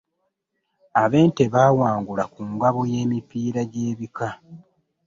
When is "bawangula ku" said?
1.53-2.41